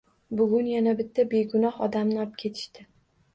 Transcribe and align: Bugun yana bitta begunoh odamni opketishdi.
Bugun 0.37 0.69
yana 0.71 0.93
bitta 1.01 1.25
begunoh 1.33 1.77
odamni 1.89 2.19
opketishdi. 2.25 2.89